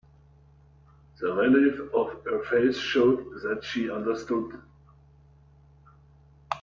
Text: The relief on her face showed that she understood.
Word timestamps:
The 1.19 1.31
relief 1.31 1.79
on 1.93 2.23
her 2.25 2.43
face 2.45 2.75
showed 2.75 3.39
that 3.43 3.63
she 3.63 3.87
understood. 3.91 4.59